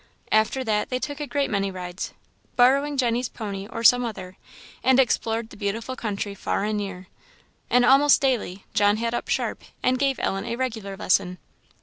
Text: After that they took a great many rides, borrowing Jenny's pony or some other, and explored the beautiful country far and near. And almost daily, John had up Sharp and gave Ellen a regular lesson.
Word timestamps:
After 0.31 0.63
that 0.63 0.89
they 0.89 0.97
took 0.97 1.19
a 1.19 1.27
great 1.27 1.51
many 1.51 1.69
rides, 1.69 2.11
borrowing 2.55 2.97
Jenny's 2.97 3.29
pony 3.29 3.67
or 3.67 3.83
some 3.83 4.03
other, 4.03 4.35
and 4.83 4.99
explored 4.99 5.51
the 5.51 5.55
beautiful 5.57 5.95
country 5.95 6.33
far 6.33 6.63
and 6.63 6.79
near. 6.79 7.05
And 7.69 7.85
almost 7.85 8.19
daily, 8.19 8.65
John 8.73 8.97
had 8.97 9.13
up 9.13 9.27
Sharp 9.27 9.61
and 9.83 9.99
gave 9.99 10.17
Ellen 10.19 10.45
a 10.45 10.55
regular 10.55 10.97
lesson. 10.97 11.37